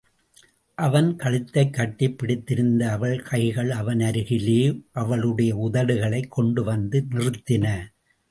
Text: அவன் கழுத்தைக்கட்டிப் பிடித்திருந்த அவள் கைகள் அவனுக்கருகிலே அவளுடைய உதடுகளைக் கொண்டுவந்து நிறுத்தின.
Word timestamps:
அவன் 0.75 1.15
கழுத்தைக்கட்டிப் 1.15 2.17
பிடித்திருந்த 2.17 2.91
அவள் 2.91 3.19
கைகள் 3.21 3.69
அவனுக்கருகிலே 3.69 4.83
அவளுடைய 4.91 5.55
உதடுகளைக் 5.55 6.31
கொண்டுவந்து 6.31 7.05
நிறுத்தின. 7.09 7.79